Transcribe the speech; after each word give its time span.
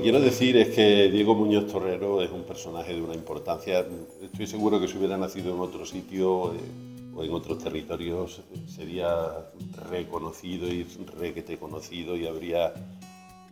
que 0.00 0.04
quiero 0.04 0.20
decir 0.20 0.56
es 0.56 0.68
que 0.68 1.10
Diego 1.10 1.34
Muñoz 1.34 1.66
Torrero 1.66 2.22
es 2.22 2.30
un 2.30 2.44
personaje 2.44 2.94
de 2.94 3.02
una 3.02 3.14
importancia. 3.14 3.84
Estoy 4.22 4.46
seguro 4.46 4.80
que 4.80 4.88
si 4.88 4.96
hubiera 4.96 5.18
nacido 5.18 5.52
en 5.54 5.60
otro 5.60 5.84
sitio 5.84 6.54
eh, 6.54 6.58
o 7.14 7.22
en 7.22 7.32
otros 7.32 7.58
territorios 7.58 8.40
sería 8.66 9.14
reconocido 9.90 10.68
y 10.68 10.86
requete 11.18 11.58
conocido 11.58 12.16
y 12.16 12.26
habría 12.26 12.72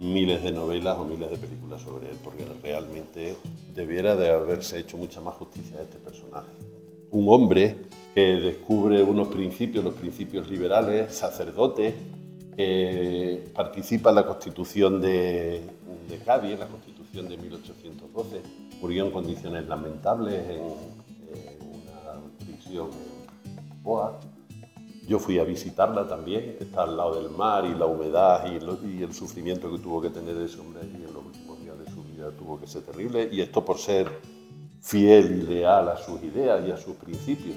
miles 0.01 0.43
de 0.43 0.53
novelas 0.53 0.97
o 0.99 1.05
miles 1.05 1.31
de 1.31 1.37
películas 1.37 1.83
sobre 1.83 2.09
él, 2.09 2.17
porque 2.25 2.47
realmente 2.63 3.37
debiera 3.75 4.17
de 4.17 4.31
haberse 4.31 4.79
hecho 4.79 4.97
mucha 4.97 5.21
más 5.21 5.35
justicia 5.35 5.79
a 5.79 5.83
este 5.83 5.99
personaje. 5.99 6.49
Un 7.11 7.29
hombre 7.29 7.77
que 8.15 8.37
descubre 8.37 9.03
unos 9.03 9.29
principios, 9.29 9.85
los 9.85 9.95
principios 9.95 10.49
liberales, 10.49 11.15
sacerdote, 11.15 11.95
que 12.57 13.45
participa 13.55 14.11
en 14.11 14.17
la 14.17 14.27
constitución 14.27 15.01
de, 15.01 15.63
de 16.09 16.19
Cádiz, 16.19 16.53
en 16.53 16.61
la 16.61 16.69
constitución 16.69 17.29
de 17.29 17.37
1812, 17.37 18.43
murió 18.81 19.05
en 19.05 19.11
condiciones 19.11 19.67
lamentables 19.67 20.49
en, 20.49 20.61
una 20.61 22.47
prisión 22.47 22.89
en 23.45 23.83
Boa, 23.83 24.19
yo 25.09 25.19
fui 25.19 25.39
a 25.39 25.45
visitarla 25.45 26.07
también, 26.07 26.57
está 26.61 26.83
al 26.83 26.97
lado 26.97 27.23
del 27.23 27.31
mar 27.31 27.65
y 27.65 27.75
la 27.75 27.87
humedad 27.87 28.45
y, 28.51 29.03
el 29.03 29.15
sufrimiento 29.15 29.73
que 29.73 29.79
tuvo 29.79 30.03
que 30.03 30.11
tener 30.11 30.37
ese 30.37 30.61
hombre 30.61 30.83
allí 30.83 30.97
en 30.97 31.15
los 31.15 31.25
últimos 31.25 31.59
días 31.61 31.79
de 31.79 31.91
su 31.91 32.03
vida 32.03 32.31
tuvo 32.33 32.61
que 32.61 32.67
ser 32.67 32.83
terrible. 32.83 33.29
Y 33.33 33.41
esto 33.41 33.65
por 33.65 33.79
ser 33.79 34.11
fiel 34.83 35.43
y 35.43 35.47
leal 35.47 35.89
a 35.89 35.97
sus 35.97 36.23
ideas 36.23 36.63
y 36.67 36.73
a 36.73 36.77
sus 36.77 36.95
principios. 36.97 37.57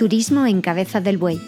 Turismo 0.00 0.46
en 0.46 0.62
Cabeza 0.62 1.02
del 1.02 1.18
Buey. 1.18 1.38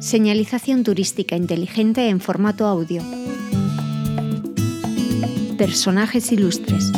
Señalización 0.00 0.84
turística 0.84 1.34
inteligente 1.34 2.10
en 2.10 2.20
formato 2.20 2.66
audio 2.66 3.02
personajes 5.56 6.30
ilustres. 6.30 6.92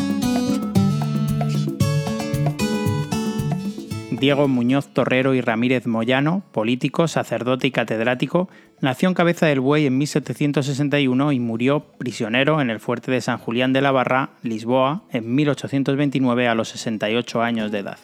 Diego 4.11 4.49
Muñoz 4.49 4.89
Torrero 4.89 5.35
y 5.35 5.41
Ramírez 5.41 5.87
Moyano, 5.87 6.43
político, 6.51 7.07
sacerdote 7.07 7.69
y 7.69 7.71
catedrático, 7.71 8.49
nació 8.81 9.09
en 9.09 9.15
Cabeza 9.15 9.47
del 9.47 9.61
Buey 9.61 9.87
en 9.87 9.99
1761 9.99 11.31
y 11.31 11.39
murió 11.39 11.85
prisionero 11.97 12.61
en 12.61 12.71
el 12.71 12.81
fuerte 12.81 13.13
de 13.13 13.21
San 13.21 13.39
Julián 13.39 13.73
de 13.73 13.83
la 13.83 13.93
Barra, 13.93 14.31
Lisboa, 14.43 15.05
en 15.13 15.33
1829 15.33 16.49
a 16.49 16.57
los 16.57 16.71
68 16.71 17.41
años 17.41 17.71
de 17.71 17.79
edad. 17.79 17.99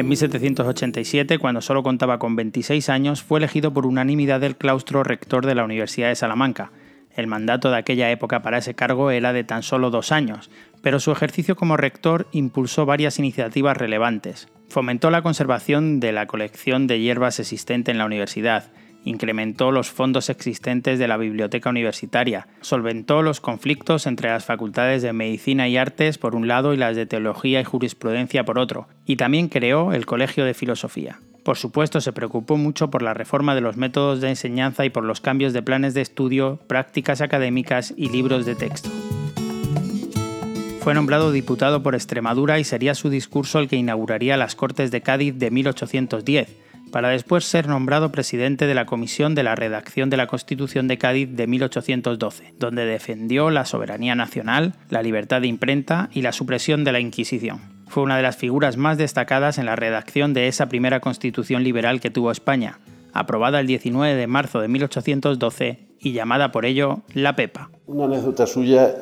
En 0.00 0.08
1787, 0.08 1.36
cuando 1.36 1.60
solo 1.60 1.82
contaba 1.82 2.18
con 2.18 2.34
26 2.34 2.88
años, 2.88 3.22
fue 3.22 3.38
elegido 3.38 3.74
por 3.74 3.84
unanimidad 3.84 4.40
del 4.40 4.56
claustro 4.56 5.04
rector 5.04 5.44
de 5.44 5.54
la 5.54 5.62
Universidad 5.62 6.08
de 6.08 6.16
Salamanca, 6.16 6.72
el 7.14 7.26
mandato 7.26 7.70
de 7.70 7.76
aquella 7.76 8.10
época 8.10 8.40
para 8.40 8.56
ese 8.56 8.72
cargo 8.72 9.10
era 9.10 9.34
de 9.34 9.44
tan 9.44 9.62
solo 9.62 9.90
dos 9.90 10.10
años, 10.10 10.48
pero 10.80 11.00
su 11.00 11.12
ejercicio 11.12 11.54
como 11.54 11.76
rector 11.76 12.28
impulsó 12.32 12.86
varias 12.86 13.18
iniciativas 13.18 13.76
relevantes. 13.76 14.48
Fomentó 14.70 15.10
la 15.10 15.20
conservación 15.20 16.00
de 16.00 16.12
la 16.12 16.26
colección 16.26 16.86
de 16.86 17.00
hierbas 17.00 17.38
existente 17.38 17.90
en 17.90 17.98
la 17.98 18.06
universidad, 18.06 18.70
incrementó 19.04 19.70
los 19.70 19.90
fondos 19.90 20.28
existentes 20.30 20.98
de 20.98 21.08
la 21.08 21.16
biblioteca 21.16 21.70
universitaria, 21.70 22.48
solventó 22.60 23.22
los 23.22 23.40
conflictos 23.40 24.06
entre 24.06 24.30
las 24.30 24.44
facultades 24.44 25.02
de 25.02 25.12
Medicina 25.12 25.68
y 25.68 25.76
Artes 25.76 26.18
por 26.18 26.34
un 26.34 26.48
lado 26.48 26.74
y 26.74 26.76
las 26.76 26.96
de 26.96 27.06
Teología 27.06 27.60
y 27.60 27.64
Jurisprudencia 27.64 28.44
por 28.44 28.58
otro, 28.58 28.88
y 29.06 29.16
también 29.16 29.48
creó 29.48 29.92
el 29.92 30.06
Colegio 30.06 30.44
de 30.44 30.54
Filosofía. 30.54 31.18
Por 31.42 31.56
supuesto, 31.56 32.00
se 32.00 32.12
preocupó 32.12 32.56
mucho 32.56 32.90
por 32.90 33.02
la 33.02 33.14
reforma 33.14 33.54
de 33.54 33.62
los 33.62 33.76
métodos 33.76 34.20
de 34.20 34.28
enseñanza 34.28 34.84
y 34.84 34.90
por 34.90 35.04
los 35.04 35.20
cambios 35.20 35.52
de 35.52 35.62
planes 35.62 35.94
de 35.94 36.02
estudio, 36.02 36.58
prácticas 36.66 37.22
académicas 37.22 37.94
y 37.96 38.10
libros 38.10 38.44
de 38.44 38.54
texto. 38.54 38.90
Fue 40.80 40.94
nombrado 40.94 41.30
diputado 41.30 41.82
por 41.82 41.94
Extremadura 41.94 42.58
y 42.58 42.64
sería 42.64 42.94
su 42.94 43.10
discurso 43.10 43.58
el 43.58 43.68
que 43.68 43.76
inauguraría 43.76 44.38
las 44.38 44.54
Cortes 44.54 44.90
de 44.90 45.02
Cádiz 45.02 45.38
de 45.38 45.50
1810, 45.50 46.48
para 46.90 47.10
después 47.10 47.44
ser 47.44 47.68
nombrado 47.68 48.12
presidente 48.12 48.66
de 48.66 48.74
la 48.74 48.86
Comisión 48.86 49.34
de 49.34 49.42
la 49.42 49.54
Redacción 49.54 50.10
de 50.10 50.16
la 50.16 50.26
Constitución 50.26 50.88
de 50.88 50.98
Cádiz 50.98 51.28
de 51.30 51.46
1812, 51.46 52.54
donde 52.58 52.84
defendió 52.84 53.50
la 53.50 53.64
soberanía 53.64 54.14
nacional, 54.14 54.74
la 54.88 55.02
libertad 55.02 55.40
de 55.40 55.46
imprenta 55.46 56.08
y 56.12 56.22
la 56.22 56.32
supresión 56.32 56.84
de 56.84 56.92
la 56.92 57.00
Inquisición. 57.00 57.60
Fue 57.88 58.02
una 58.02 58.16
de 58.16 58.22
las 58.22 58.36
figuras 58.36 58.76
más 58.76 58.98
destacadas 58.98 59.58
en 59.58 59.66
la 59.66 59.76
redacción 59.76 60.34
de 60.34 60.48
esa 60.48 60.68
primera 60.68 61.00
constitución 61.00 61.64
liberal 61.64 62.00
que 62.00 62.10
tuvo 62.10 62.30
España, 62.30 62.78
aprobada 63.12 63.60
el 63.60 63.66
19 63.66 64.14
de 64.14 64.26
marzo 64.26 64.60
de 64.60 64.68
1812 64.68 65.78
y 65.98 66.12
llamada 66.12 66.52
por 66.52 66.66
ello 66.66 67.02
La 67.14 67.36
Pepa. 67.36 67.70
Una 67.86 68.04
anécdota 68.04 68.46
suya 68.46 68.94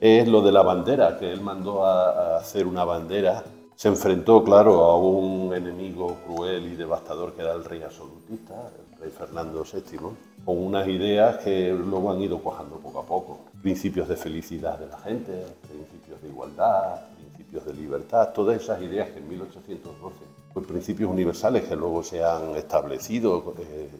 es 0.00 0.28
lo 0.28 0.42
de 0.42 0.52
la 0.52 0.62
bandera, 0.62 1.16
que 1.18 1.32
él 1.32 1.40
mandó 1.40 1.86
a 1.86 2.38
hacer 2.38 2.66
una 2.66 2.84
bandera 2.84 3.44
se 3.76 3.88
enfrentó, 3.88 4.42
claro, 4.42 4.84
a 4.84 4.96
un 4.98 5.52
enemigo 5.52 6.16
cruel 6.26 6.66
y 6.72 6.76
devastador 6.76 7.34
que 7.34 7.42
era 7.42 7.52
el 7.52 7.62
rey 7.62 7.82
absolutista, 7.82 8.54
el 8.94 8.98
rey 8.98 9.10
Fernando 9.10 9.64
VII, 9.64 9.98
con 10.46 10.58
unas 10.58 10.88
ideas 10.88 11.36
que 11.44 11.72
luego 11.72 12.10
han 12.10 12.22
ido 12.22 12.38
cuajando 12.38 12.76
poco 12.76 13.00
a 13.00 13.04
poco. 13.04 13.40
Principios 13.60 14.08
de 14.08 14.16
felicidad 14.16 14.78
de 14.78 14.86
la 14.86 14.98
gente, 14.98 15.44
principios 15.68 16.22
de 16.22 16.28
igualdad, 16.28 17.02
principios 17.16 17.66
de 17.66 17.74
libertad, 17.74 18.32
todas 18.32 18.62
esas 18.62 18.80
ideas 18.80 19.10
que 19.10 19.18
en 19.18 19.28
1812, 19.28 20.16
pues 20.54 20.66
principios 20.66 21.10
universales 21.10 21.64
que 21.68 21.76
luego 21.76 22.02
se 22.02 22.24
han 22.24 22.56
establecido, 22.56 23.54
eh, 23.58 23.90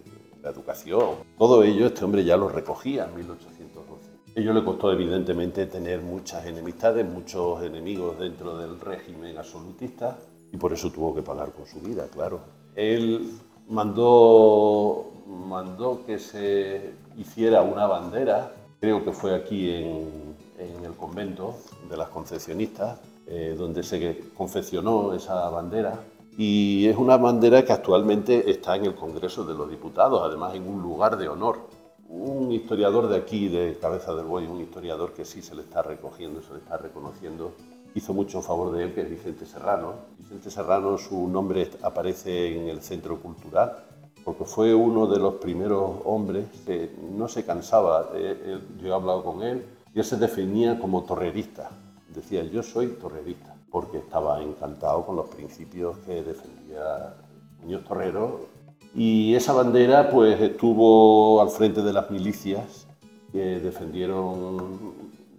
la 0.42 0.52
educación, 0.52 1.16
todo 1.36 1.62
ello 1.62 1.88
este 1.88 2.02
hombre 2.02 2.24
ya 2.24 2.38
lo 2.38 2.48
recogía 2.48 3.04
en 3.04 3.14
1812. 3.14 4.15
Ello 4.36 4.52
le 4.52 4.62
costó 4.62 4.92
evidentemente 4.92 5.64
tener 5.64 6.02
muchas 6.02 6.44
enemistades, 6.44 7.08
muchos 7.08 7.62
enemigos 7.62 8.18
dentro 8.18 8.58
del 8.58 8.78
régimen 8.78 9.38
absolutista 9.38 10.18
y 10.52 10.58
por 10.58 10.74
eso 10.74 10.90
tuvo 10.90 11.14
que 11.14 11.22
pagar 11.22 11.52
con 11.52 11.64
su 11.64 11.80
vida, 11.80 12.06
claro. 12.12 12.40
Él 12.74 13.30
mandó, 13.66 15.06
mandó 15.26 16.04
que 16.04 16.18
se 16.18 16.92
hiciera 17.16 17.62
una 17.62 17.86
bandera, 17.86 18.52
creo 18.78 19.02
que 19.02 19.12
fue 19.12 19.34
aquí 19.34 19.70
en, 19.70 20.36
el 20.84 20.92
convento 20.92 21.54
de 21.88 21.96
las 21.96 22.08
concepcionistas, 22.08 23.00
eh, 23.26 23.54
donde 23.56 23.82
se 23.82 24.20
confeccionó 24.36 25.14
esa 25.14 25.48
bandera. 25.48 25.98
Y 26.36 26.86
es 26.86 26.96
una 26.98 27.16
bandera 27.16 27.64
que 27.64 27.72
actualmente 27.72 28.50
está 28.50 28.76
en 28.76 28.84
el 28.84 28.94
Congreso 28.94 29.44
de 29.44 29.54
los 29.54 29.70
Diputados, 29.70 30.20
además 30.22 30.54
en 30.54 30.68
un 30.68 30.82
lugar 30.82 31.16
de 31.16 31.26
honor 31.26 31.75
un 32.08 32.52
historiador 32.52 33.08
de 33.08 33.16
aquí, 33.16 33.48
de 33.48 33.78
Cabeza 33.80 34.14
del 34.14 34.26
Buey, 34.26 34.46
un 34.46 34.60
historiador 34.60 35.12
que 35.12 35.24
sí 35.24 35.42
se 35.42 35.54
le 35.54 35.62
está 35.62 35.82
recogiendo, 35.82 36.42
se 36.42 36.52
le 36.52 36.58
está 36.58 36.76
reconociendo, 36.76 37.52
hizo 37.94 38.12
mucho 38.12 38.42
favor 38.42 38.72
de 38.72 38.84
él, 38.84 38.94
que 38.94 39.02
es 39.02 39.10
Vicente 39.10 39.46
Serrano. 39.46 39.94
Vicente 40.18 40.50
Serrano, 40.50 40.98
su 40.98 41.28
nombre 41.28 41.70
aparece 41.82 42.56
en 42.56 42.68
el 42.68 42.82
Centro 42.82 43.20
Cultural, 43.20 43.84
porque 44.24 44.44
fue 44.44 44.74
uno 44.74 45.06
de 45.06 45.18
los 45.18 45.34
primeros 45.34 45.98
hombres 46.04 46.46
que 46.64 46.94
no 47.12 47.28
se 47.28 47.44
cansaba. 47.44 48.10
yo 48.12 48.88
he 48.88 48.92
hablado 48.92 49.24
con 49.24 49.42
él 49.42 49.64
y 49.94 49.98
él 49.98 50.04
se 50.04 50.16
definía 50.16 50.78
como 50.78 51.04
torrerista. 51.04 51.70
Decía, 52.08 52.44
yo 52.44 52.62
soy 52.62 52.88
torrerista, 52.88 53.54
porque 53.70 53.98
estaba 53.98 54.42
encantado 54.42 55.04
con 55.04 55.16
los 55.16 55.28
principios 55.28 55.98
que 55.98 56.22
defendía 56.22 57.14
Muñoz 57.60 57.84
Torrero 57.84 58.55
y 58.96 59.34
esa 59.34 59.52
bandera 59.52 60.08
pues 60.08 60.40
estuvo 60.40 61.42
al 61.42 61.50
frente 61.50 61.82
de 61.82 61.92
las 61.92 62.10
milicias 62.10 62.86
que 63.30 63.60
defendieron 63.60 64.94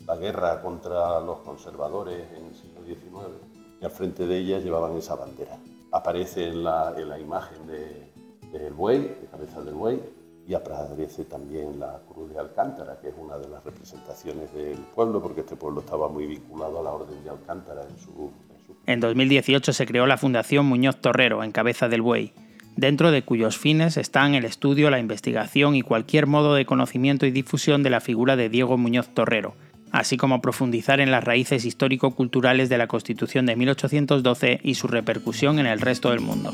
la 0.05 0.15
guerra 0.15 0.61
contra 0.61 1.19
los 1.21 1.39
conservadores 1.39 2.27
en 2.37 2.45
el 2.45 2.55
siglo 2.55 2.85
XIX 2.85 3.33
y 3.81 3.85
al 3.85 3.89
frente 3.89 4.27
de 4.27 4.37
ellas 4.37 4.63
llevaban 4.63 4.95
esa 4.95 5.15
bandera. 5.15 5.57
Aparece 5.91 6.47
en 6.49 6.63
la, 6.63 6.93
en 6.95 7.09
la 7.09 7.19
imagen 7.19 7.65
del 7.65 8.11
de, 8.51 8.69
buey, 8.69 8.99
de 8.99 9.27
cabeza 9.31 9.61
del 9.61 9.73
buey, 9.73 10.01
y 10.47 10.53
aparece 10.53 11.25
también 11.25 11.79
la 11.79 11.99
Cruz 12.07 12.31
de 12.31 12.39
Alcántara, 12.39 12.99
que 13.01 13.09
es 13.09 13.15
una 13.19 13.37
de 13.37 13.49
las 13.49 13.63
representaciones 13.63 14.53
del 14.53 14.77
pueblo, 14.95 15.21
porque 15.21 15.41
este 15.41 15.55
pueblo 15.55 15.81
estaba 15.81 16.07
muy 16.07 16.27
vinculado 16.27 16.79
a 16.79 16.83
la 16.83 16.91
Orden 16.91 17.23
de 17.23 17.29
Alcántara 17.31 17.81
en 17.81 17.97
su... 17.97 18.31
En, 18.51 18.65
su... 18.65 18.75
en 18.85 18.99
2018 18.99 19.73
se 19.73 19.85
creó 19.85 20.05
la 20.05 20.17
Fundación 20.17 20.65
Muñoz 20.67 20.97
Torrero, 20.97 21.43
en 21.43 21.51
cabeza 21.51 21.89
del 21.89 22.01
buey 22.01 22.33
dentro 22.77 23.11
de 23.11 23.23
cuyos 23.23 23.57
fines 23.57 23.97
están 23.97 24.35
el 24.35 24.45
estudio, 24.45 24.89
la 24.89 24.99
investigación 24.99 25.75
y 25.75 25.81
cualquier 25.81 26.27
modo 26.27 26.55
de 26.55 26.65
conocimiento 26.65 27.25
y 27.25 27.31
difusión 27.31 27.83
de 27.83 27.89
la 27.89 27.99
figura 27.99 28.35
de 28.37 28.49
Diego 28.49 28.77
Muñoz 28.77 29.09
Torrero, 29.13 29.55
así 29.91 30.15
como 30.15 30.41
profundizar 30.41 31.01
en 31.01 31.11
las 31.11 31.23
raíces 31.23 31.65
histórico-culturales 31.65 32.69
de 32.69 32.77
la 32.77 32.87
Constitución 32.87 33.45
de 33.45 33.55
1812 33.55 34.61
y 34.63 34.75
su 34.75 34.87
repercusión 34.87 35.59
en 35.59 35.65
el 35.65 35.81
resto 35.81 36.11
del 36.11 36.21
mundo. 36.21 36.53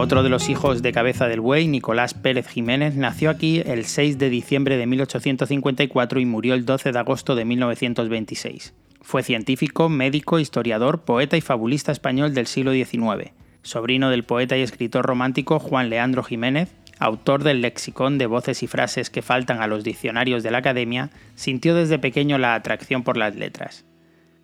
Otro 0.00 0.22
de 0.22 0.28
los 0.28 0.48
hijos 0.48 0.80
de 0.80 0.92
Cabeza 0.92 1.26
del 1.26 1.40
Buey, 1.40 1.66
Nicolás 1.66 2.14
Pérez 2.14 2.46
Jiménez, 2.46 2.94
nació 2.94 3.30
aquí 3.30 3.64
el 3.66 3.84
6 3.84 4.16
de 4.16 4.30
diciembre 4.30 4.76
de 4.76 4.86
1854 4.86 6.20
y 6.20 6.24
murió 6.24 6.54
el 6.54 6.64
12 6.64 6.92
de 6.92 6.98
agosto 7.00 7.34
de 7.34 7.44
1926. 7.44 8.74
Fue 9.00 9.24
científico, 9.24 9.88
médico, 9.88 10.38
historiador, 10.38 11.00
poeta 11.00 11.36
y 11.36 11.40
fabulista 11.40 11.90
español 11.90 12.32
del 12.32 12.46
siglo 12.46 12.70
XIX, 12.70 13.32
sobrino 13.62 14.08
del 14.08 14.22
poeta 14.22 14.56
y 14.56 14.62
escritor 14.62 15.04
romántico 15.04 15.58
Juan 15.58 15.90
Leandro 15.90 16.22
Jiménez, 16.22 16.72
autor 17.00 17.42
del 17.42 17.60
lexicón 17.60 18.18
de 18.18 18.26
voces 18.26 18.62
y 18.62 18.68
frases 18.68 19.10
que 19.10 19.22
faltan 19.22 19.60
a 19.60 19.66
los 19.66 19.82
diccionarios 19.82 20.44
de 20.44 20.52
la 20.52 20.58
Academia, 20.58 21.10
sintió 21.34 21.74
desde 21.74 21.98
pequeño 21.98 22.38
la 22.38 22.54
atracción 22.54 23.02
por 23.02 23.16
las 23.16 23.34
letras. 23.34 23.84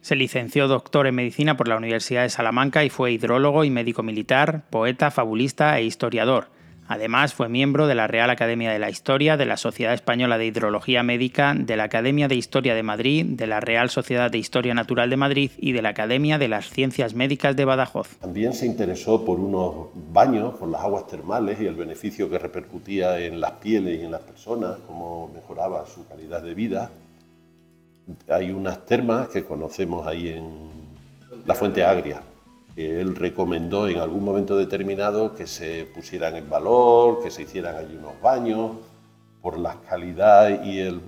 Se 0.04 0.16
licenció 0.16 0.68
doctor 0.68 1.06
en 1.06 1.14
medicina 1.14 1.56
por 1.56 1.66
la 1.66 1.78
Universidad 1.78 2.24
de 2.24 2.28
Salamanca 2.28 2.84
y 2.84 2.90
fue 2.90 3.12
hidrólogo 3.12 3.64
y 3.64 3.70
médico 3.70 4.02
militar, 4.02 4.64
poeta, 4.68 5.10
fabulista 5.10 5.78
e 5.78 5.84
historiador. 5.84 6.48
Además, 6.86 7.32
fue 7.32 7.48
miembro 7.48 7.86
de 7.86 7.94
la 7.94 8.06
Real 8.06 8.28
Academia 8.28 8.70
de 8.70 8.78
la 8.78 8.90
Historia, 8.90 9.38
de 9.38 9.46
la 9.46 9.56
Sociedad 9.56 9.94
Española 9.94 10.36
de 10.36 10.44
Hidrología 10.44 11.02
Médica, 11.02 11.54
de 11.56 11.78
la 11.78 11.84
Academia 11.84 12.28
de 12.28 12.34
Historia 12.34 12.74
de 12.74 12.82
Madrid, 12.82 13.24
de 13.24 13.46
la 13.46 13.60
Real 13.60 13.88
Sociedad 13.88 14.30
de 14.30 14.36
Historia 14.36 14.74
Natural 14.74 15.08
de 15.08 15.16
Madrid 15.16 15.52
y 15.56 15.72
de 15.72 15.80
la 15.80 15.88
Academia 15.88 16.36
de 16.36 16.48
las 16.48 16.68
Ciencias 16.68 17.14
Médicas 17.14 17.56
de 17.56 17.64
Badajoz. 17.64 18.18
También 18.18 18.52
se 18.52 18.66
interesó 18.66 19.24
por 19.24 19.40
unos 19.40 19.88
baños, 20.12 20.58
por 20.58 20.68
las 20.68 20.82
aguas 20.82 21.06
termales 21.06 21.58
y 21.62 21.66
el 21.66 21.76
beneficio 21.76 22.28
que 22.28 22.38
repercutía 22.38 23.18
en 23.20 23.40
las 23.40 23.52
pieles 23.52 24.02
y 24.02 24.04
en 24.04 24.10
las 24.10 24.20
personas, 24.20 24.76
cómo 24.86 25.30
mejoraba 25.34 25.86
su 25.86 26.06
calidad 26.06 26.42
de 26.42 26.52
vida 26.52 26.90
hay 28.28 28.50
unas 28.50 28.84
termas 28.84 29.28
que 29.28 29.44
conocemos 29.44 30.06
ahí 30.06 30.28
en 30.28 30.70
la 31.46 31.54
Fuente 31.54 31.84
Agria, 31.84 32.22
que 32.74 33.00
él 33.00 33.14
recomendó 33.14 33.88
en 33.88 33.98
algún 33.98 34.24
momento 34.24 34.56
determinado 34.56 35.34
que 35.34 35.46
se 35.46 35.86
pusieran 35.94 36.36
en 36.36 36.48
valor, 36.48 37.22
que 37.22 37.30
se 37.30 37.42
hicieran 37.42 37.76
allí 37.76 37.96
unos 37.96 38.20
baños, 38.20 38.72
por 39.40 39.58
la 39.58 39.76
calidad 39.88 40.64
y 40.64 40.78
el 40.78 41.00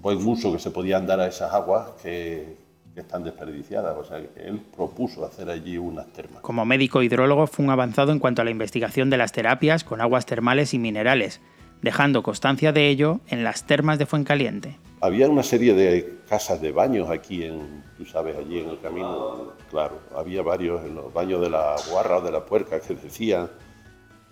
buen 0.00 0.24
uso 0.26 0.52
que 0.52 0.58
se 0.58 0.70
podían 0.70 1.06
dar 1.06 1.20
a 1.20 1.26
esas 1.26 1.52
aguas 1.52 1.88
que, 2.02 2.56
que 2.94 3.00
están 3.00 3.24
desperdiciadas. 3.24 3.96
O 3.96 4.04
sea, 4.04 4.18
él 4.18 4.60
propuso 4.76 5.24
hacer 5.24 5.50
allí 5.50 5.76
unas 5.76 6.06
termas. 6.12 6.40
Como 6.42 6.64
médico 6.64 7.02
hidrólogo 7.02 7.46
fue 7.46 7.64
un 7.64 7.70
avanzado 7.70 8.12
en 8.12 8.20
cuanto 8.20 8.42
a 8.42 8.44
la 8.44 8.52
investigación 8.52 9.10
de 9.10 9.16
las 9.16 9.32
terapias 9.32 9.82
con 9.84 10.00
aguas 10.00 10.24
termales 10.24 10.72
y 10.72 10.78
minerales, 10.78 11.40
dejando 11.82 12.22
constancia 12.22 12.72
de 12.72 12.88
ello 12.88 13.20
en 13.28 13.44
las 13.44 13.66
termas 13.66 13.98
de 13.98 14.06
Fuencaliente. 14.06 14.76
Había 15.00 15.28
una 15.28 15.44
serie 15.44 15.74
de 15.74 16.18
casas 16.28 16.60
de 16.60 16.72
baños 16.72 17.08
aquí, 17.08 17.44
en, 17.44 17.84
tú 17.96 18.04
sabes, 18.04 18.36
allí 18.36 18.58
en 18.58 18.70
el 18.70 18.80
camino, 18.80 19.52
claro, 19.70 20.00
había 20.16 20.42
varios 20.42 20.84
en 20.84 20.96
los 20.96 21.12
baños 21.12 21.40
de 21.40 21.50
la 21.50 21.76
guarra 21.88 22.18
o 22.18 22.20
de 22.20 22.32
la 22.32 22.44
puerca 22.44 22.80
que 22.80 22.94
decían. 22.96 23.48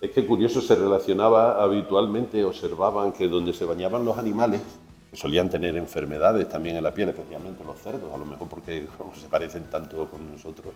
Es 0.00 0.10
que 0.10 0.26
curioso 0.26 0.60
se 0.60 0.74
relacionaba 0.74 1.62
habitualmente, 1.62 2.42
observaban 2.44 3.12
que 3.12 3.28
donde 3.28 3.52
se 3.52 3.64
bañaban 3.64 4.04
los 4.04 4.18
animales, 4.18 4.60
que 5.08 5.16
solían 5.16 5.48
tener 5.48 5.76
enfermedades 5.76 6.48
también 6.48 6.76
en 6.76 6.82
la 6.82 6.92
piel, 6.92 7.10
especialmente 7.10 7.62
los 7.64 7.78
cerdos, 7.78 8.12
a 8.12 8.18
lo 8.18 8.24
mejor 8.24 8.48
porque 8.48 8.88
se 9.14 9.28
parecen 9.28 9.70
tanto 9.70 10.10
con 10.10 10.32
nosotros, 10.32 10.74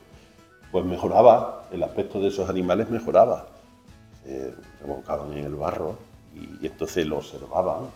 pues 0.71 0.85
mejoraba, 0.85 1.65
el 1.73 1.83
aspecto 1.83 2.21
de 2.21 2.29
esos 2.29 2.49
animales 2.49 2.89
mejoraba. 2.91 3.49
Se 4.23 4.55
remoncaban 4.81 5.33
en 5.33 5.47
el 5.47 5.55
barro 5.57 5.97
y 6.33 6.65
entonces 6.65 7.05
lo 7.07 7.19
observaban 7.19 7.89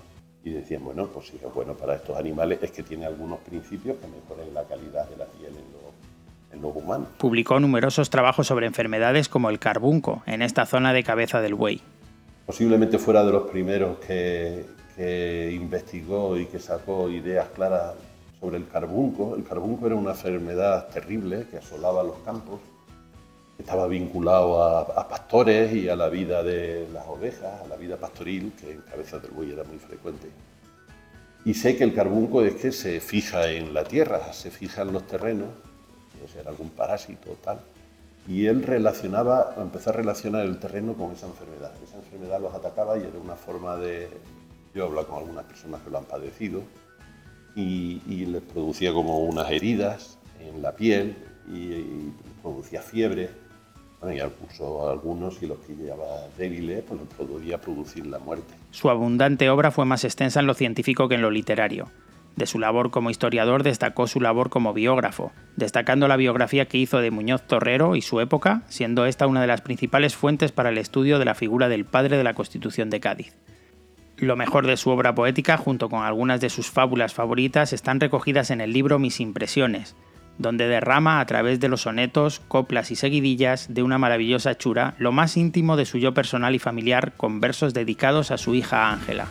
y 0.44 0.50
decían, 0.50 0.84
bueno, 0.84 1.06
pues 1.06 1.28
si 1.28 1.36
es 1.36 1.54
bueno 1.54 1.74
para 1.74 1.94
estos 1.94 2.16
animales 2.16 2.58
es 2.62 2.70
que 2.70 2.82
tiene 2.82 3.06
algunos 3.06 3.38
principios 3.40 3.96
que 3.96 4.06
mejoren 4.06 4.52
la 4.52 4.64
calidad 4.64 5.08
de 5.08 5.16
la 5.16 5.24
piel 5.24 5.52
en, 5.56 6.62
los 6.62 6.76
humanos. 6.76 7.08
Publicó 7.18 7.58
numerosos 7.58 8.10
trabajos 8.10 8.46
sobre 8.46 8.66
enfermedades 8.66 9.28
como 9.28 9.50
el 9.50 9.58
carbunco 9.58 10.22
en 10.24 10.40
esta 10.40 10.66
zona 10.66 10.92
de 10.92 11.02
cabeza 11.02 11.40
del 11.40 11.54
buey. 11.54 11.80
Posiblemente 12.46 12.98
fuera 12.98 13.24
de 13.24 13.32
los 13.32 13.50
primeros 13.50 13.98
que, 13.98 14.64
que 14.94 15.50
investigó 15.52 16.38
y 16.38 16.46
que 16.46 16.60
sacó 16.60 17.08
ideas 17.08 17.48
claras 17.48 17.94
sobre 18.38 18.58
el 18.58 18.68
carbunco. 18.68 19.34
El 19.34 19.42
carbunco 19.42 19.86
era 19.86 19.96
una 19.96 20.12
enfermedad 20.12 20.86
terrible 20.88 21.46
que 21.50 21.56
asolaba 21.56 22.04
los 22.04 22.18
campos 22.18 22.60
estaba 23.58 23.86
vinculado 23.86 24.62
a, 24.62 25.08
pastores 25.08 25.72
y 25.72 25.88
a 25.88 25.96
la 25.96 26.08
vida 26.08 26.42
de 26.42 26.88
las 26.92 27.06
ovejas, 27.06 27.62
a 27.62 27.68
la 27.68 27.76
vida 27.76 27.96
pastoril, 27.96 28.52
que 28.60 28.72
en 28.72 28.80
Cabeza 28.82 29.18
del 29.18 29.30
Buey 29.30 29.52
era 29.52 29.64
muy 29.64 29.78
frecuente. 29.78 30.28
Y 31.44 31.54
sé 31.54 31.76
que 31.76 31.84
el 31.84 31.94
carbunco 31.94 32.42
es 32.42 32.54
que 32.54 32.72
se 32.72 33.00
fija 33.00 33.50
en 33.50 33.74
la 33.74 33.84
tierra, 33.84 34.32
se 34.32 34.50
fija 34.50 34.82
en 34.82 34.92
los 34.92 35.06
terrenos, 35.06 35.48
no 36.20 36.28
sé, 36.28 36.40
era 36.40 36.50
algún 36.50 36.70
parásito 36.70 37.32
o 37.32 37.34
tal. 37.34 37.60
Y 38.26 38.46
él 38.46 38.62
relacionaba, 38.62 39.54
empezó 39.58 39.90
a 39.90 39.92
relacionar 39.92 40.46
el 40.46 40.58
terreno 40.58 40.94
con 40.94 41.12
esa 41.12 41.26
enfermedad. 41.26 41.72
Esa 41.84 41.98
enfermedad 41.98 42.40
los 42.40 42.54
atacaba 42.54 42.96
y 42.96 43.02
era 43.02 43.18
una 43.22 43.36
forma 43.36 43.76
de... 43.76 44.08
Yo 44.74 44.84
he 44.84 44.86
hablado 44.86 45.06
con 45.06 45.18
algunas 45.18 45.44
personas 45.44 45.82
que 45.82 45.90
lo 45.90 45.98
han 45.98 46.04
padecido 46.04 46.62
y, 47.54 48.00
les 48.26 48.42
producía 48.42 48.92
como 48.92 49.20
unas 49.20 49.50
heridas 49.50 50.18
en 50.40 50.62
la 50.62 50.74
piel 50.74 51.16
y, 51.46 51.74
y 51.74 52.14
producía 52.42 52.82
fiebre 52.82 53.43
y 54.12 54.20
puso 54.20 54.90
algunos 54.90 55.42
y 55.42 55.46
los 55.46 55.58
que 55.58 55.74
llevaba 55.74 56.28
débiles, 56.36 56.82
pues 56.86 57.00
podía 57.16 57.60
producir 57.60 58.06
la 58.06 58.18
muerte. 58.18 58.54
Su 58.70 58.90
abundante 58.90 59.48
obra 59.50 59.70
fue 59.70 59.84
más 59.84 60.04
extensa 60.04 60.40
en 60.40 60.46
lo 60.46 60.54
científico 60.54 61.08
que 61.08 61.14
en 61.14 61.22
lo 61.22 61.30
literario. 61.30 61.88
De 62.36 62.46
su 62.46 62.58
labor 62.58 62.90
como 62.90 63.10
historiador 63.10 63.62
destacó 63.62 64.08
su 64.08 64.20
labor 64.20 64.50
como 64.50 64.72
biógrafo, 64.72 65.30
destacando 65.54 66.08
la 66.08 66.16
biografía 66.16 66.66
que 66.66 66.78
hizo 66.78 66.98
de 66.98 67.12
Muñoz 67.12 67.42
Torrero 67.46 67.94
y 67.94 68.02
su 68.02 68.20
época, 68.20 68.62
siendo 68.68 69.06
esta 69.06 69.28
una 69.28 69.40
de 69.40 69.46
las 69.46 69.60
principales 69.60 70.16
fuentes 70.16 70.50
para 70.50 70.70
el 70.70 70.78
estudio 70.78 71.20
de 71.20 71.26
la 71.26 71.36
figura 71.36 71.68
del 71.68 71.84
padre 71.84 72.16
de 72.16 72.24
la 72.24 72.34
Constitución 72.34 72.90
de 72.90 72.98
Cádiz. 72.98 73.36
Lo 74.16 74.36
mejor 74.36 74.66
de 74.66 74.76
su 74.76 74.90
obra 74.90 75.14
poética, 75.14 75.56
junto 75.56 75.88
con 75.88 76.02
algunas 76.02 76.40
de 76.40 76.50
sus 76.50 76.70
fábulas 76.70 77.14
favoritas, 77.14 77.72
están 77.72 78.00
recogidas 78.00 78.50
en 78.50 78.60
el 78.60 78.72
libro 78.72 78.98
Mis 78.98 79.20
Impresiones, 79.20 79.94
donde 80.38 80.68
derrama 80.68 81.20
a 81.20 81.26
través 81.26 81.60
de 81.60 81.68
los 81.68 81.82
sonetos, 81.82 82.40
coplas 82.48 82.90
y 82.90 82.96
seguidillas 82.96 83.72
de 83.72 83.82
una 83.82 83.98
maravillosa 83.98 84.52
hechura 84.52 84.94
lo 84.98 85.12
más 85.12 85.36
íntimo 85.36 85.76
de 85.76 85.86
su 85.86 85.98
yo 85.98 86.14
personal 86.14 86.54
y 86.54 86.58
familiar 86.58 87.12
con 87.16 87.40
versos 87.40 87.74
dedicados 87.74 88.30
a 88.30 88.38
su 88.38 88.54
hija 88.54 88.90
Ángela. 88.90 89.26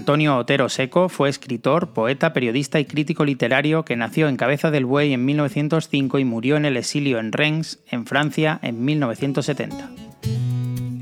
Antonio 0.00 0.38
Otero 0.38 0.70
Seco 0.70 1.10
fue 1.10 1.28
escritor, 1.28 1.92
poeta, 1.92 2.32
periodista 2.32 2.80
y 2.80 2.86
crítico 2.86 3.26
literario 3.26 3.84
que 3.84 3.96
nació 3.96 4.28
en 4.28 4.38
Cabeza 4.38 4.70
del 4.70 4.86
Buey 4.86 5.12
en 5.12 5.26
1905 5.26 6.18
y 6.18 6.24
murió 6.24 6.56
en 6.56 6.64
el 6.64 6.78
exilio 6.78 7.18
en 7.18 7.32
Rennes, 7.32 7.80
en 7.86 8.06
Francia, 8.06 8.58
en 8.62 8.82
1970. 8.82 9.90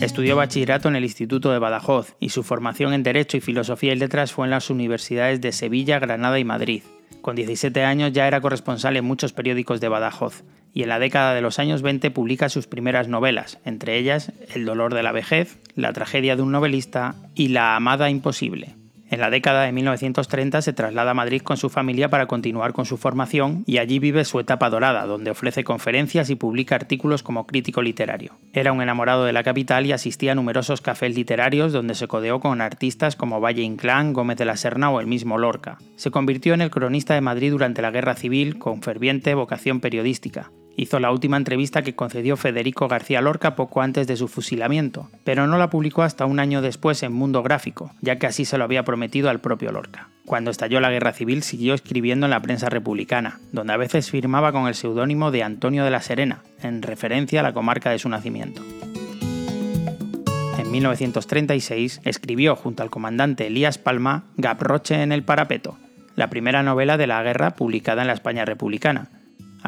Estudió 0.01 0.35
bachillerato 0.35 0.89
en 0.89 0.97
el 0.97 1.05
Instituto 1.05 1.53
de 1.53 1.61
Badajoz 1.61 2.17
y 2.19 2.31
su 2.31 2.43
formación 2.43 2.93
en 2.93 3.05
Derecho 3.05 3.37
y 3.37 3.41
Filosofía 3.41 3.93
y 3.93 3.97
Letras 3.97 4.33
fue 4.33 4.49
en 4.49 4.51
las 4.51 4.69
universidades 4.69 5.41
de 5.41 5.53
Sevilla, 5.53 6.01
Granada 6.01 6.41
y 6.41 6.45
Madrid. 6.45 6.83
Con 7.21 7.37
17 7.37 7.85
años 7.85 8.13
ya 8.13 8.27
era 8.27 8.41
corresponsal 8.41 8.97
en 8.97 9.05
muchos 9.05 9.33
periódicos 9.33 9.81
de 9.81 9.89
Badajoz 9.89 10.43
y 10.75 10.83
en 10.83 10.89
la 10.89 10.99
década 10.99 11.35
de 11.35 11.41
los 11.41 11.61
años 11.61 11.83
20 11.83 12.11
publica 12.11 12.49
sus 12.49 12.67
primeras 12.67 13.07
novelas, 13.07 13.61
entre 13.65 13.97
ellas 13.97 14.33
El 14.53 14.65
dolor 14.65 14.93
de 14.93 15.05
la 15.05 15.13
vejez, 15.13 15.61
La 15.77 15.93
tragedia 15.93 16.35
de 16.35 16.43
un 16.43 16.51
novelista 16.51 17.15
y 17.37 17.49
La 17.49 17.77
amada 17.77 18.11
imposible. 18.11 18.78
En 19.11 19.21
la 19.21 19.31
década 19.31 19.63
de 19.63 19.73
1930 19.73 20.61
se 20.61 20.73
traslada 20.75 21.13
a 21.13 21.15
Madrid 21.15 21.41
con 21.41 21.57
su 21.57 21.71
familia 21.71 22.11
para 22.11 22.27
continuar 22.27 22.75
con 22.75 22.85
su 22.85 22.99
formación 22.99 23.65
y 23.67 23.79
allí 23.79 23.99
vive 23.99 24.25
su 24.27 24.39
etapa 24.39 24.69
dorada, 24.69 25.07
donde 25.07 25.31
ofrece 25.31 25.65
conferencias 25.65 26.29
y 26.29 26.35
publica 26.35 26.75
artículos 26.75 27.23
como 27.23 27.47
crítico 27.47 27.81
literario. 27.81 28.35
Era 28.53 28.73
un 28.73 28.83
enamorado 28.83 29.25
de 29.25 29.33
la 29.33 29.43
capital 29.43 29.87
y 29.87 29.93
asistía 29.93 30.33
a 30.33 30.35
numerosos 30.35 30.83
cafés 30.83 31.15
literarios 31.15 31.73
donde 31.73 31.95
se 31.95 32.07
codeó 32.07 32.39
con 32.41 32.61
artistas 32.61 33.17
como 33.17 33.41
Valle 33.41 33.63
Inclán, 33.63 34.13
Gómez 34.13 34.37
de 34.37 34.45
la 34.45 34.59
Serna 34.59 34.91
o 34.91 35.01
el 35.01 35.07
mismo 35.07 35.39
Lorca. 35.39 35.79
Se 35.97 36.11
convirtió 36.11 36.53
en 36.53 36.61
el 36.61 36.71
cronista 36.71 37.15
de 37.15 37.23
Madrid 37.23 37.53
durante 37.53 37.81
la 37.81 37.91
Guerra 37.91 38.15
Civil 38.15 38.59
con 38.59 38.83
ferviente 38.83 39.35
vocación 39.35 39.81
periodística 39.81 40.51
hizo 40.79 41.01
la 41.01 41.11
última 41.11 41.37
entrevista 41.37 41.83
que 41.83 41.97
concedió 41.97 42.37
Federico 42.37 42.87
García 42.87 43.21
Lorca 43.21 43.57
poco 43.57 43.83
antes 43.83 44.07
de 44.07 44.17
su 44.17 44.29
fusilamiento, 44.29 45.11
pero 45.25 45.49
no 45.49 45.59
la 45.59 45.71
publicó 45.71 46.03
hasta 46.03 46.25
un 46.25 46.39
año 46.39 46.63
después 46.63 47.03
en 47.03 47.13
Mundo 47.13 47.43
Gráfico, 47.43 47.91
ya 48.01 48.19
que 48.19 48.29
así 48.29 48.45
se 48.45 48.59
lo 48.59 48.65
había 48.65 48.85
prometido 48.85 49.29
al 49.29 49.41
propio 49.41 49.73
Lorca. 49.73 50.09
Cuando 50.25 50.53
estalló 50.53 50.81
la 50.81 50.91
guerra 50.91 51.13
civil 51.13 51.43
siguió 51.43 51.75
escribiendo 51.75 52.27
en 52.27 52.31
la 52.31 52.41
prensa 52.41 52.69
republicana, 52.69 53.41
donde 53.51 53.73
a 53.73 53.77
veces 53.77 54.09
firmaba 54.09 54.53
con 54.53 54.69
el 54.69 54.77
seudónimo 54.77 55.33
de 55.33 55.43
Antonio 55.43 55.85
de 55.85 55.91
la 55.91 56.01
Serena, 56.01 56.45
en 56.63 56.83
referencia 56.83 57.41
a 57.41 57.43
la 57.43 57.53
comarca 57.53 57.91
de 57.91 57.99
su 57.99 58.09
nacimiento. 58.09 58.63
En 60.59 60.71
1936 60.71 62.03
escribió 62.05 62.55
junto 62.55 62.85
al 62.85 62.91
comandante 62.91 63.49
Elías 63.49 63.79
Palma 63.79 64.27
Gaproche 64.37 65.03
en 65.03 65.11
el 65.11 65.25
Parapeto, 65.25 65.77
la 66.15 66.31
primera 66.31 66.63
novela 66.63 66.97
de 66.97 67.09
la 67.09 67.23
guerra 67.25 67.57
publicada 67.57 68.03
en 68.03 68.09
la 68.09 68.15
España 68.15 68.45
republicana, 68.45 69.09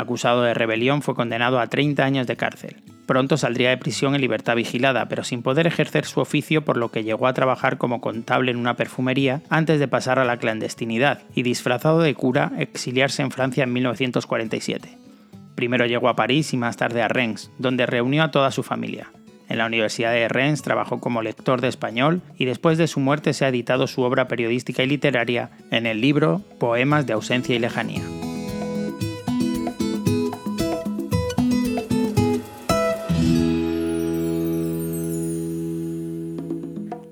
Acusado 0.00 0.42
de 0.42 0.54
rebelión, 0.54 1.02
fue 1.02 1.14
condenado 1.14 1.61
a 1.61 1.66
30 1.66 2.04
años 2.04 2.26
de 2.26 2.37
cárcel, 2.37 2.76
Pronto 3.11 3.37
saldría 3.37 3.71
de 3.71 3.76
prisión 3.76 4.14
en 4.14 4.21
libertad 4.21 4.54
vigilada, 4.54 5.09
pero 5.09 5.25
sin 5.25 5.42
poder 5.42 5.66
ejercer 5.66 6.04
su 6.04 6.21
oficio 6.21 6.64
por 6.64 6.76
lo 6.76 6.92
que 6.92 7.02
llegó 7.02 7.26
a 7.26 7.35
trabajar 7.35 7.76
como 7.76 8.00
contable 8.00 8.52
en 8.52 8.57
una 8.57 8.76
perfumería 8.76 9.42
antes 9.50 9.80
de 9.80 9.88
pasar 9.88 10.21
a 10.21 10.25
la 10.25 10.37
clandestinidad 10.37 11.19
y 11.35 11.42
disfrazado 11.42 11.99
de 12.02 12.14
cura 12.14 12.52
exiliarse 12.57 13.23
en 13.23 13.33
Francia 13.33 13.64
en 13.64 13.73
1947. 13.73 14.97
Primero 15.57 15.87
llegó 15.87 16.09
a 16.09 16.14
París 16.14 16.54
y 16.54 16.57
más 16.57 16.76
tarde 16.76 17.02
a 17.02 17.09
Rennes, 17.09 17.50
donde 17.59 17.85
reunió 17.85 18.23
a 18.23 18.30
toda 18.30 18.52
su 18.52 18.62
familia. 18.62 19.09
En 19.49 19.59
la 19.59 19.66
Universidad 19.66 20.12
de 20.12 20.28
Rennes 20.28 20.62
trabajó 20.62 21.00
como 21.00 21.21
lector 21.21 21.61
de 21.61 21.66
español 21.66 22.23
y 22.38 22.45
después 22.45 22.78
de 22.78 22.87
su 22.87 23.00
muerte 23.00 23.33
se 23.33 23.45
ha 23.45 23.49
editado 23.49 23.88
su 23.88 24.02
obra 24.02 24.28
periodística 24.28 24.85
y 24.85 24.87
literaria 24.87 25.50
en 25.73 25.87
el 25.87 26.00
libro 26.00 26.42
Poemas 26.61 27.09
de 27.09 27.14
ausencia 27.14 27.57
y 27.57 27.59
lejanía. 27.59 28.20